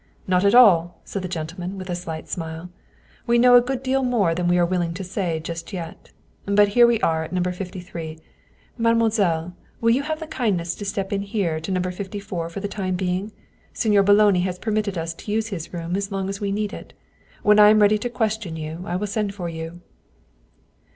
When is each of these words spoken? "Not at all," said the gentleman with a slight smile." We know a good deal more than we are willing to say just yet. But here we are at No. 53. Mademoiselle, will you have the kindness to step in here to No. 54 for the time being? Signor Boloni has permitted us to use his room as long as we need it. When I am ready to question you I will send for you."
"Not 0.27 0.43
at 0.43 0.55
all," 0.55 0.99
said 1.03 1.21
the 1.21 1.27
gentleman 1.27 1.77
with 1.77 1.87
a 1.87 1.93
slight 1.93 2.27
smile." 2.27 2.71
We 3.27 3.37
know 3.37 3.53
a 3.55 3.61
good 3.61 3.83
deal 3.83 4.01
more 4.01 4.33
than 4.33 4.47
we 4.47 4.57
are 4.57 4.65
willing 4.65 4.95
to 4.95 5.03
say 5.03 5.39
just 5.39 5.73
yet. 5.73 6.09
But 6.47 6.69
here 6.69 6.87
we 6.87 6.99
are 7.01 7.23
at 7.23 7.31
No. 7.31 7.43
53. 7.51 8.17
Mademoiselle, 8.79 9.55
will 9.79 9.91
you 9.91 10.01
have 10.01 10.19
the 10.19 10.25
kindness 10.25 10.73
to 10.73 10.85
step 10.85 11.13
in 11.13 11.21
here 11.21 11.59
to 11.59 11.71
No. 11.71 11.79
54 11.83 12.49
for 12.49 12.59
the 12.59 12.67
time 12.67 12.95
being? 12.95 13.31
Signor 13.73 14.01
Boloni 14.01 14.41
has 14.41 14.57
permitted 14.57 14.97
us 14.97 15.13
to 15.13 15.31
use 15.31 15.49
his 15.49 15.71
room 15.71 15.95
as 15.95 16.11
long 16.11 16.29
as 16.29 16.41
we 16.41 16.51
need 16.51 16.73
it. 16.73 16.93
When 17.43 17.59
I 17.59 17.69
am 17.69 17.79
ready 17.79 17.99
to 17.99 18.09
question 18.09 18.55
you 18.55 18.81
I 18.87 18.95
will 18.95 19.05
send 19.05 19.35
for 19.35 19.49
you." 19.49 19.81